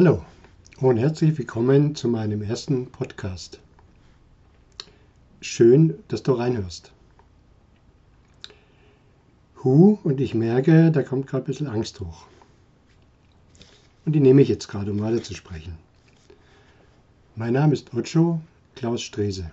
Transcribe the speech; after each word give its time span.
Hallo 0.00 0.24
und 0.80 0.96
herzlich 0.96 1.36
willkommen 1.36 1.96
zu 1.96 2.06
meinem 2.06 2.40
ersten 2.40 2.86
Podcast. 2.86 3.58
Schön, 5.40 5.98
dass 6.06 6.22
du 6.22 6.34
reinhörst. 6.34 6.92
Hu, 9.64 9.98
und 10.04 10.20
ich 10.20 10.36
merke, 10.36 10.92
da 10.92 11.02
kommt 11.02 11.26
gerade 11.26 11.42
ein 11.42 11.46
bisschen 11.46 11.66
Angst 11.66 11.98
hoch. 11.98 12.26
Und 14.06 14.12
die 14.12 14.20
nehme 14.20 14.40
ich 14.40 14.48
jetzt 14.48 14.68
gerade, 14.68 14.92
um 14.92 15.00
weiter 15.00 15.20
zu 15.20 15.34
sprechen. 15.34 15.76
Mein 17.34 17.54
Name 17.54 17.72
ist 17.72 17.92
Ocho 17.92 18.40
Klaus 18.76 19.02
Strese. 19.02 19.50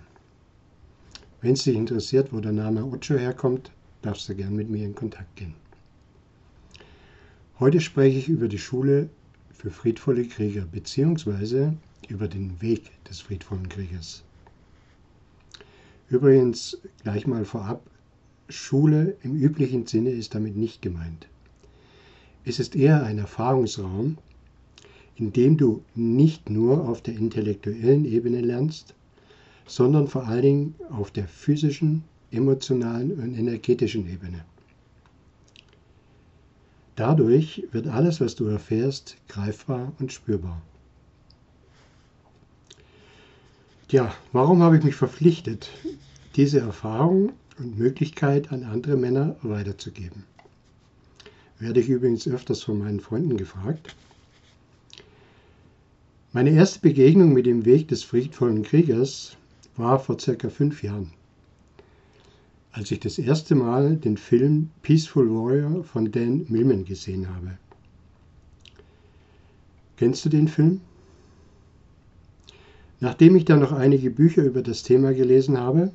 Wenn 1.40 1.54
es 1.54 1.64
dich 1.64 1.74
interessiert, 1.74 2.32
wo 2.32 2.38
der 2.38 2.52
Name 2.52 2.84
Ocho 2.84 3.16
herkommt, 3.16 3.72
darfst 4.00 4.28
du 4.28 4.36
gern 4.36 4.54
mit 4.54 4.70
mir 4.70 4.84
in 4.84 4.94
Kontakt 4.94 5.34
gehen. 5.34 5.54
Heute 7.58 7.80
spreche 7.80 8.18
ich 8.20 8.28
über 8.28 8.46
die 8.46 8.60
Schule 8.60 9.10
für 9.66 9.72
friedvolle 9.72 10.24
Krieger 10.28 10.64
bzw. 10.64 11.72
über 12.08 12.28
den 12.28 12.62
Weg 12.62 12.82
des 13.02 13.20
friedvollen 13.20 13.68
Kriegers. 13.68 14.22
Übrigens 16.08 16.78
gleich 17.02 17.26
mal 17.26 17.44
vorab, 17.44 17.82
Schule 18.48 19.16
im 19.24 19.34
üblichen 19.34 19.84
Sinne 19.84 20.10
ist 20.10 20.36
damit 20.36 20.56
nicht 20.56 20.82
gemeint. 20.82 21.26
Es 22.44 22.60
ist 22.60 22.76
eher 22.76 23.02
ein 23.02 23.18
Erfahrungsraum, 23.18 24.18
in 25.16 25.32
dem 25.32 25.56
du 25.56 25.82
nicht 25.96 26.48
nur 26.48 26.88
auf 26.88 27.02
der 27.02 27.14
intellektuellen 27.14 28.04
Ebene 28.04 28.42
lernst, 28.42 28.94
sondern 29.66 30.06
vor 30.06 30.28
allen 30.28 30.42
Dingen 30.42 30.74
auf 30.90 31.10
der 31.10 31.26
physischen, 31.26 32.04
emotionalen 32.30 33.18
und 33.18 33.34
energetischen 33.36 34.08
Ebene. 34.08 34.44
Dadurch 36.96 37.62
wird 37.72 37.88
alles, 37.88 38.22
was 38.22 38.36
du 38.36 38.46
erfährst, 38.46 39.16
greifbar 39.28 39.92
und 39.98 40.12
spürbar. 40.12 40.62
Tja, 43.88 44.12
warum 44.32 44.62
habe 44.62 44.78
ich 44.78 44.84
mich 44.84 44.96
verpflichtet, 44.96 45.70
diese 46.36 46.58
Erfahrung 46.60 47.32
und 47.58 47.78
Möglichkeit 47.78 48.50
an 48.50 48.64
andere 48.64 48.96
Männer 48.96 49.36
weiterzugeben? 49.42 50.24
Werde 51.58 51.80
ich 51.80 51.88
übrigens 51.88 52.26
öfters 52.26 52.62
von 52.62 52.78
meinen 52.78 53.00
Freunden 53.00 53.36
gefragt. 53.36 53.94
Meine 56.32 56.50
erste 56.50 56.80
Begegnung 56.80 57.32
mit 57.34 57.46
dem 57.46 57.66
Weg 57.66 57.88
des 57.88 58.02
friedvollen 58.02 58.62
Kriegers 58.62 59.36
war 59.76 59.98
vor 59.98 60.18
circa 60.18 60.48
fünf 60.48 60.82
Jahren 60.82 61.12
als 62.76 62.90
ich 62.90 63.00
das 63.00 63.18
erste 63.18 63.54
Mal 63.54 63.96
den 63.96 64.18
Film 64.18 64.68
Peaceful 64.82 65.30
Warrior 65.30 65.82
von 65.82 66.12
Dan 66.12 66.44
Millman 66.48 66.84
gesehen 66.84 67.26
habe. 67.34 67.56
Kennst 69.96 70.26
du 70.26 70.28
den 70.28 70.46
Film? 70.46 70.82
Nachdem 73.00 73.34
ich 73.34 73.46
dann 73.46 73.60
noch 73.60 73.72
einige 73.72 74.10
Bücher 74.10 74.44
über 74.44 74.60
das 74.60 74.82
Thema 74.82 75.14
gelesen 75.14 75.58
habe, 75.58 75.90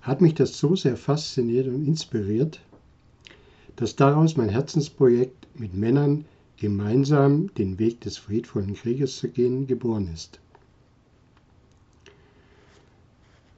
hat 0.00 0.20
mich 0.20 0.34
das 0.34 0.58
so 0.58 0.74
sehr 0.74 0.96
fasziniert 0.96 1.68
und 1.68 1.86
inspiriert, 1.86 2.60
dass 3.76 3.94
daraus 3.94 4.36
mein 4.36 4.48
Herzensprojekt 4.48 5.46
mit 5.54 5.74
Männern 5.74 6.24
gemeinsam 6.56 7.54
den 7.54 7.78
Weg 7.78 8.00
des 8.00 8.18
friedvollen 8.18 8.74
Krieges 8.74 9.18
zu 9.18 9.28
gehen 9.28 9.68
geboren 9.68 10.10
ist. 10.12 10.40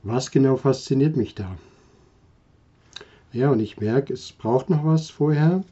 Was 0.03 0.31
genau 0.31 0.59
fasziniert 0.59 1.17
mich 1.17 1.34
da? 1.34 1.56
Ja, 3.33 3.51
und 3.51 3.61
ich 3.61 3.79
merke, 3.79 4.15
es 4.15 4.33
braucht 4.33 4.71
noch 4.71 4.84
was 4.84 5.11
vorher. 5.11 5.62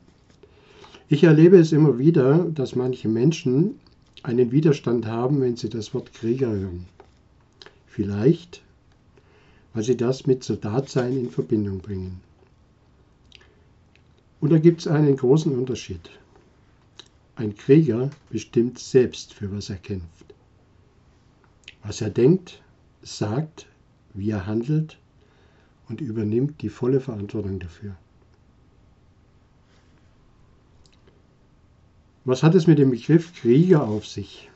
Ich 1.08 1.24
erlebe 1.24 1.56
es 1.58 1.72
immer 1.72 1.98
wieder, 1.98 2.44
dass 2.44 2.74
manche 2.74 3.08
Menschen 3.08 3.78
einen 4.22 4.52
Widerstand 4.52 5.06
haben, 5.06 5.40
wenn 5.40 5.56
sie 5.56 5.70
das 5.70 5.94
Wort 5.94 6.12
Krieger 6.12 6.50
hören. 6.50 6.86
Vielleicht, 7.86 8.62
weil 9.72 9.84
sie 9.84 9.96
das 9.96 10.26
mit 10.26 10.44
Soldatsein 10.44 11.16
in 11.16 11.30
Verbindung 11.30 11.78
bringen. 11.78 12.20
Und 14.40 14.50
da 14.50 14.58
gibt 14.58 14.80
es 14.80 14.86
einen 14.86 15.16
großen 15.16 15.56
Unterschied. 15.56 16.10
Ein 17.36 17.54
Krieger 17.54 18.10
bestimmt 18.30 18.78
selbst, 18.78 19.32
für 19.32 19.50
was 19.50 19.70
er 19.70 19.76
kämpft. 19.76 20.34
Was 21.82 22.00
er 22.00 22.10
denkt, 22.10 22.60
sagt, 23.02 23.66
wie 24.12 24.30
er 24.30 24.46
handelt 24.46 24.98
und 25.88 26.00
übernimmt 26.00 26.62
die 26.62 26.68
volle 26.68 27.00
Verantwortung 27.00 27.58
dafür. 27.58 27.96
Was 32.24 32.42
hat 32.42 32.54
es 32.56 32.66
mit 32.66 32.78
dem 32.78 32.90
Begriff 32.90 33.32
Krieger 33.34 33.86
auf 33.86 34.06
sich? 34.06 34.50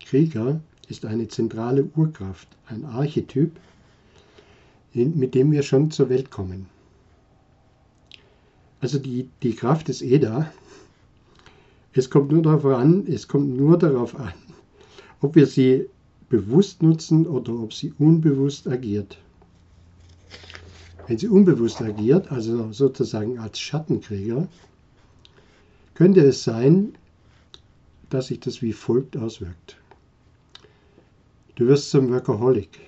Krieger 0.00 0.60
ist 0.88 1.04
eine 1.04 1.28
zentrale 1.28 1.84
Urkraft, 1.94 2.48
ein 2.68 2.84
Archetyp, 2.84 3.52
mit 4.94 5.34
dem 5.34 5.52
wir 5.52 5.62
schon 5.62 5.90
zur 5.90 6.08
Welt 6.08 6.30
kommen. 6.30 6.66
Also 8.80 8.98
die, 8.98 9.28
die 9.42 9.54
Kraft 9.54 9.88
ist 9.88 10.00
eh 10.00 10.18
da. 10.18 10.50
Es 11.92 12.08
kommt 12.08 12.30
nur 12.30 12.42
darauf 12.42 12.64
an, 12.64 13.06
es 13.06 13.28
kommt 13.28 13.56
nur 13.56 13.78
darauf 13.78 14.18
an, 14.18 14.32
ob 15.20 15.34
wir 15.34 15.46
sie 15.46 15.86
bewusst 16.28 16.82
nutzen 16.82 17.26
oder 17.26 17.58
ob 17.58 17.72
sie 17.72 17.92
unbewusst 17.98 18.68
agiert. 18.68 19.18
Wenn 21.06 21.18
sie 21.18 21.28
unbewusst 21.28 21.80
agiert, 21.82 22.32
also 22.32 22.72
sozusagen 22.72 23.38
als 23.38 23.60
Schattenkrieger, 23.60 24.48
könnte 25.94 26.20
es 26.20 26.42
sein, 26.42 26.94
dass 28.10 28.26
sich 28.26 28.40
das 28.40 28.60
wie 28.60 28.72
folgt 28.72 29.16
auswirkt. 29.16 29.76
Du 31.54 31.66
wirst 31.68 31.90
zum 31.90 32.10
Workaholic. 32.10 32.80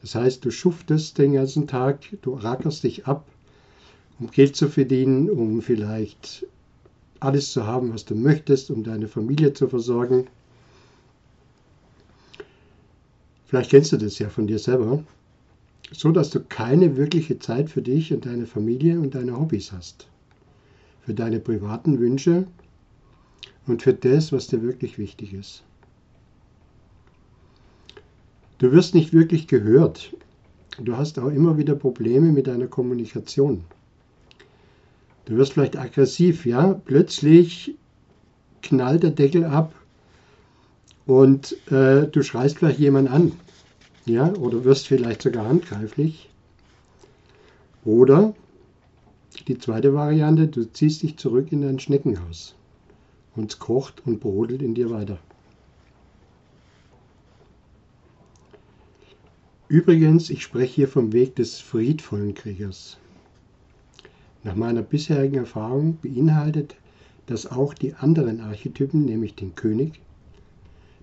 Das 0.00 0.14
heißt, 0.14 0.44
du 0.44 0.50
schuftest 0.50 1.16
den 1.16 1.32
ganzen 1.32 1.66
Tag, 1.66 2.00
du 2.20 2.34
rackerst 2.34 2.84
dich 2.84 3.06
ab, 3.06 3.26
um 4.20 4.30
Geld 4.30 4.54
zu 4.54 4.68
verdienen, 4.68 5.30
um 5.30 5.62
vielleicht 5.62 6.46
alles 7.20 7.52
zu 7.52 7.66
haben, 7.66 7.92
was 7.92 8.04
du 8.04 8.14
möchtest, 8.14 8.70
um 8.70 8.84
deine 8.84 9.08
Familie 9.08 9.54
zu 9.54 9.66
versorgen. 9.66 10.26
Vielleicht 13.46 13.70
kennst 13.70 13.92
du 13.92 13.96
das 13.96 14.18
ja 14.18 14.28
von 14.28 14.46
dir 14.46 14.58
selber 14.58 15.02
so 15.90 16.12
dass 16.12 16.30
du 16.30 16.40
keine 16.40 16.96
wirkliche 16.96 17.38
Zeit 17.38 17.70
für 17.70 17.82
dich 17.82 18.12
und 18.12 18.26
deine 18.26 18.46
Familie 18.46 18.98
und 18.98 19.14
deine 19.14 19.38
Hobbys 19.38 19.72
hast. 19.72 20.08
Für 21.02 21.14
deine 21.14 21.40
privaten 21.40 21.98
Wünsche 21.98 22.46
und 23.66 23.82
für 23.82 23.92
das, 23.92 24.32
was 24.32 24.46
dir 24.46 24.62
wirklich 24.62 24.98
wichtig 24.98 25.34
ist. 25.34 25.62
Du 28.58 28.72
wirst 28.72 28.94
nicht 28.94 29.12
wirklich 29.12 29.46
gehört. 29.46 30.14
Du 30.82 30.96
hast 30.96 31.18
auch 31.18 31.28
immer 31.28 31.58
wieder 31.58 31.74
Probleme 31.74 32.32
mit 32.32 32.46
deiner 32.46 32.66
Kommunikation. 32.66 33.64
Du 35.26 35.36
wirst 35.36 35.52
vielleicht 35.52 35.78
aggressiv, 35.78 36.46
ja? 36.46 36.74
Plötzlich 36.84 37.74
knallt 38.62 39.02
der 39.02 39.10
Deckel 39.10 39.44
ab 39.44 39.74
und 41.06 41.56
äh, 41.70 42.06
du 42.06 42.22
schreist 42.22 42.58
vielleicht 42.58 42.78
jemand 42.78 43.10
an 43.10 43.32
ja, 44.06 44.32
oder 44.34 44.64
wirst 44.64 44.86
vielleicht 44.86 45.22
sogar 45.22 45.46
handgreiflich. 45.46 46.30
Oder 47.84 48.34
die 49.48 49.58
zweite 49.58 49.94
Variante, 49.94 50.46
du 50.46 50.64
ziehst 50.72 51.02
dich 51.02 51.16
zurück 51.16 51.52
in 51.52 51.62
dein 51.62 51.78
Schneckenhaus 51.78 52.54
und 53.36 53.52
es 53.52 53.58
kocht 53.58 54.06
und 54.06 54.20
brodelt 54.20 54.62
in 54.62 54.74
dir 54.74 54.90
weiter. 54.90 55.18
Übrigens, 59.68 60.30
ich 60.30 60.42
spreche 60.42 60.74
hier 60.74 60.88
vom 60.88 61.12
Weg 61.12 61.36
des 61.36 61.58
friedvollen 61.58 62.34
Kriegers. 62.34 62.98
Nach 64.44 64.54
meiner 64.54 64.82
bisherigen 64.82 65.36
Erfahrung 65.36 65.98
beinhaltet 66.00 66.76
das 67.26 67.46
auch 67.50 67.74
die 67.74 67.94
anderen 67.94 68.40
Archetypen, 68.40 69.04
nämlich 69.04 69.34
den 69.34 69.54
König, 69.54 70.00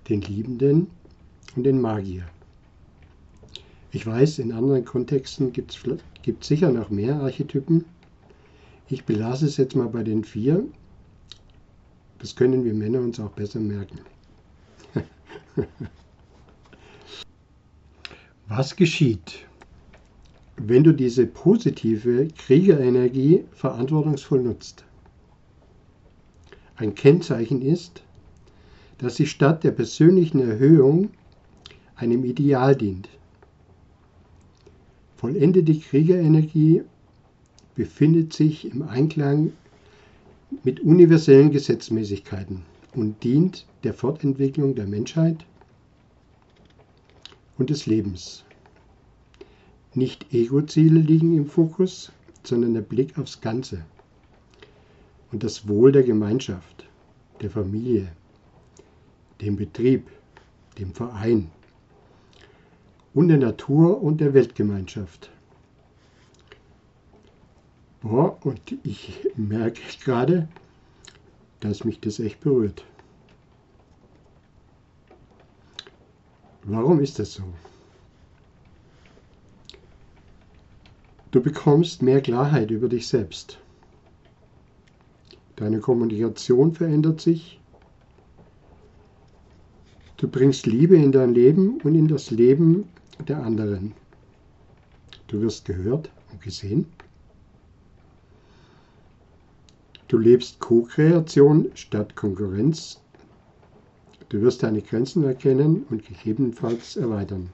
den 0.08 0.22
Liebenden 0.22 0.88
und 1.56 1.64
den 1.64 1.82
Magier. 1.82 2.24
Ich 3.94 4.08
weiß, 4.08 4.40
in 4.40 4.54
anderen 4.54 4.86
Kontexten 4.86 5.52
gibt 5.52 5.74
es 5.74 6.48
sicher 6.48 6.72
noch 6.72 6.90
mehr 6.90 7.16
Archetypen. 7.22 7.84
Ich 8.88 9.04
belasse 9.04 9.46
es 9.48 9.58
jetzt 9.58 9.76
mal 9.76 9.90
bei 9.90 10.04
den 10.04 10.24
vier. 10.24 10.64
Das 12.20 12.36
können 12.36 12.64
wir 12.64 12.74
Männer 12.74 13.00
uns 13.00 13.20
auch 13.20 13.32
besser 13.32 13.60
merken. 13.60 14.00
Was 18.48 18.76
geschieht, 18.78 19.46
wenn 20.56 20.84
du 20.84 20.94
diese 20.94 21.26
positive 21.26 22.30
Kriegerenergie 22.30 23.44
verantwortungsvoll 23.52 24.42
nutzt? 24.42 24.86
Ein 26.76 26.96
Kennzeichen 26.96 27.62
ist, 27.62 28.04
dass 29.00 29.16
sie 29.16 29.28
statt 29.28 29.64
der 29.64 29.72
persönlichen 29.72 30.40
Erhöhung 30.40 31.10
einem 31.96 32.24
Ideal 32.24 32.76
dient. 32.76 33.10
Vollendete 35.22 35.78
Kriegerenergie 35.78 36.82
befindet 37.76 38.34
sich 38.34 38.66
im 38.66 38.82
Einklang 38.82 39.54
mit 40.64 40.80
universellen 40.80 41.52
Gesetzmäßigkeiten 41.52 42.64
und 42.96 43.24
dient 43.24 43.68
der 43.84 43.94
Fortentwicklung 43.94 44.74
der 44.74 44.88
Menschheit 44.88 45.46
und 47.60 47.70
des 47.70 47.86
Lebens. 47.86 48.46
Nicht 49.94 50.34
Ego-Ziele 50.34 51.00
liegen 51.00 51.38
im 51.38 51.46
Fokus, 51.46 52.12
sondern 52.44 52.74
der 52.74 52.82
Blick 52.82 53.20
aufs 53.20 53.42
Ganze 53.42 53.86
und 55.32 55.44
das 55.44 55.68
Wohl 55.68 55.92
der 55.92 56.02
Gemeinschaft, 56.02 56.90
der 57.42 57.52
Familie, 57.52 58.12
dem 59.40 59.56
Betrieb, 59.56 60.08
dem 60.80 60.96
Verein 60.96 61.52
und 63.14 63.28
der 63.28 63.38
Natur 63.38 64.02
und 64.02 64.22
der 64.22 64.34
Weltgemeinschaft. 64.34 65.30
Boah, 68.02 68.38
und 68.44 68.60
ich 68.84 69.28
merke 69.36 69.82
gerade, 70.04 70.48
dass 71.60 71.84
mich 71.84 72.00
das 72.00 72.20
echt 72.20 72.40
berührt. 72.40 72.84
Warum 76.64 77.00
ist 77.00 77.20
das 77.20 77.34
so? 77.34 77.44
Du 81.32 81.42
bekommst 81.42 82.02
mehr 82.02 82.22
Klarheit 82.22 82.72
über 82.72 82.90
dich 82.90 83.08
selbst. 83.08 83.60
Deine 85.56 85.80
Kommunikation 85.80 86.74
verändert 86.74 87.22
sich. 87.22 87.60
Du 90.18 90.28
bringst 90.28 90.66
Liebe 90.66 90.96
in 90.98 91.12
dein 91.12 91.34
Leben 91.34 91.80
und 91.82 91.96
in 91.96 92.08
das 92.08 92.32
Leben 92.32 92.90
der 93.30 93.44
anderen. 93.44 93.94
Du 95.28 95.42
wirst 95.42 95.66
gehört 95.66 96.10
und 96.32 96.42
gesehen. 96.42 96.86
Du 100.08 100.18
lebst 100.18 100.60
Co-Kreation 100.60 101.70
statt 101.74 102.16
Konkurrenz. 102.16 103.00
Du 104.30 104.42
wirst 104.42 104.64
deine 104.64 104.82
Grenzen 104.82 105.24
erkennen 105.24 105.86
und 105.90 106.06
gegebenenfalls 106.06 106.98
erweitern. 106.98 107.50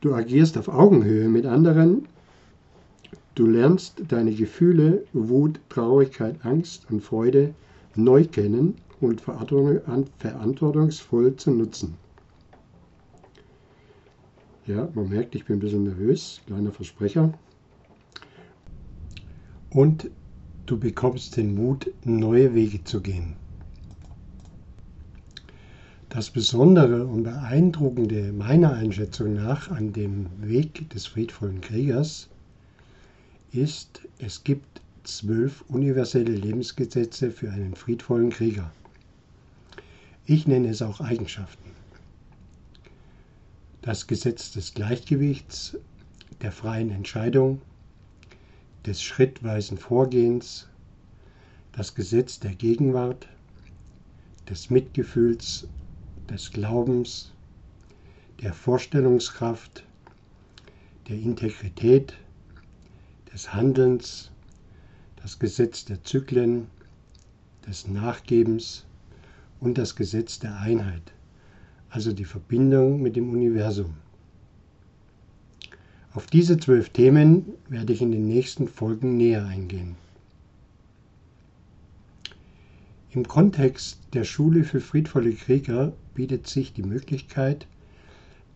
Du 0.00 0.14
agierst 0.14 0.56
auf 0.58 0.68
Augenhöhe 0.68 1.28
mit 1.28 1.46
anderen. 1.46 2.06
Du 3.34 3.46
lernst 3.46 4.02
deine 4.08 4.32
Gefühle, 4.32 5.04
Wut, 5.12 5.60
Traurigkeit, 5.68 6.44
Angst 6.44 6.86
und 6.90 7.02
Freude 7.02 7.54
neu 7.94 8.24
kennen 8.24 8.76
und 9.00 9.20
verantwortungsvoll 9.20 11.36
zu 11.36 11.52
nutzen. 11.52 11.94
Ja, 14.68 14.86
man 14.92 15.08
merkt, 15.08 15.34
ich 15.34 15.46
bin 15.46 15.56
ein 15.56 15.60
bisschen 15.60 15.84
nervös, 15.84 16.42
kleiner 16.46 16.72
Versprecher 16.72 17.32
und 19.70 20.10
du 20.66 20.78
bekommst 20.78 21.38
den 21.38 21.54
Mut, 21.54 21.90
neue 22.04 22.54
Wege 22.54 22.84
zu 22.84 23.00
gehen. 23.00 23.36
Das 26.10 26.28
Besondere 26.28 27.06
und 27.06 27.22
Beeindruckende 27.22 28.30
meiner 28.34 28.74
Einschätzung 28.74 29.32
nach 29.32 29.70
an 29.70 29.94
dem 29.94 30.26
Weg 30.38 30.90
des 30.90 31.06
friedvollen 31.06 31.62
Kriegers 31.62 32.28
ist, 33.52 34.02
es 34.18 34.44
gibt 34.44 34.82
zwölf 35.02 35.64
universelle 35.68 36.32
Lebensgesetze 36.32 37.30
für 37.30 37.50
einen 37.50 37.74
friedvollen 37.74 38.28
Krieger. 38.28 38.70
Ich 40.26 40.46
nenne 40.46 40.68
es 40.68 40.82
auch 40.82 41.00
Eigenschaften. 41.00 41.67
Das 43.88 44.06
Gesetz 44.06 44.50
des 44.50 44.74
Gleichgewichts, 44.74 45.74
der 46.42 46.52
freien 46.52 46.90
Entscheidung, 46.90 47.62
des 48.84 49.02
schrittweisen 49.02 49.78
Vorgehens, 49.78 50.68
das 51.72 51.94
Gesetz 51.94 52.38
der 52.38 52.54
Gegenwart, 52.54 53.26
des 54.46 54.68
Mitgefühls, 54.68 55.66
des 56.28 56.50
Glaubens, 56.50 57.32
der 58.42 58.52
Vorstellungskraft, 58.52 59.84
der 61.08 61.16
Integrität, 61.16 62.12
des 63.32 63.54
Handelns, 63.54 64.30
das 65.22 65.38
Gesetz 65.38 65.86
der 65.86 66.04
Zyklen, 66.04 66.66
des 67.66 67.88
Nachgebens 67.88 68.84
und 69.60 69.78
das 69.78 69.96
Gesetz 69.96 70.38
der 70.38 70.58
Einheit, 70.60 71.10
also 71.90 72.12
die 72.12 72.24
Verbindung 72.24 73.00
mit 73.00 73.16
dem 73.16 73.30
Universum. 73.30 73.94
Auf 76.14 76.26
diese 76.26 76.58
zwölf 76.58 76.90
Themen 76.90 77.46
werde 77.68 77.92
ich 77.92 78.02
in 78.02 78.12
den 78.12 78.26
nächsten 78.26 78.66
Folgen 78.68 79.16
näher 79.16 79.46
eingehen. 79.46 79.96
Im 83.10 83.26
Kontext 83.26 83.98
der 84.12 84.24
Schule 84.24 84.64
für 84.64 84.80
friedvolle 84.80 85.32
Krieger 85.32 85.92
bietet 86.14 86.46
sich 86.46 86.72
die 86.72 86.82
Möglichkeit, 86.82 87.66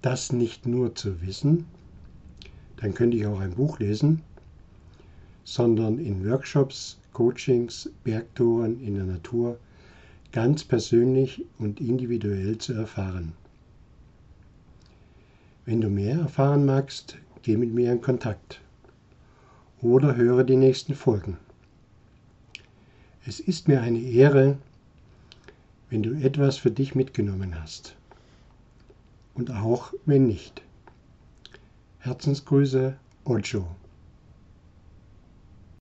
das 0.03 0.33
nicht 0.33 0.67
nur 0.67 0.95
zu 0.95 1.23
wissen, 1.23 1.67
dann 2.77 2.95
könnte 2.95 3.17
ich 3.17 3.27
auch 3.27 3.41
ein 3.41 3.53
Buch 3.55 3.79
lesen, 3.79 4.23
sondern 5.45 5.99
in 5.99 6.29
Workshops, 6.29 6.99
Coachings, 7.13 7.91
Bergtouren 8.05 8.81
in 8.81 8.95
der 8.95 9.05
Natur 9.05 9.59
ganz 10.33 10.65
persönlich 10.65 11.45
und 11.59 11.81
individuell 11.81 12.59
zu 12.59 12.73
erfahren. 12.73 13.35
Wenn 15.65 15.81
du 15.81 15.89
mehr 15.89 16.19
erfahren 16.19 16.65
magst, 16.67 17.19
geh 17.43 17.57
mit 17.57 17.73
mir 17.73 17.93
in 17.93 18.01
Kontakt 18.01 18.61
oder 19.81 20.17
höre 20.17 20.43
die 20.43 20.57
nächsten 20.57 20.95
Folgen. 20.95 21.37
Es 23.27 23.39
ist 23.39 23.69
mir 23.69 23.83
eine 23.83 24.01
Ehre, 24.01 24.59
wenn 25.91 26.03
du 26.03 26.15
etwas 26.15 26.57
für 26.57 26.71
dich 26.71 26.95
mitgenommen 26.95 27.61
hast. 27.61 27.95
Und 29.35 29.51
auch 29.51 29.93
wenn 30.07 30.27
nicht. 30.27 30.63
Herzensgrüße, 32.01 32.97
Ocho. 33.25 33.69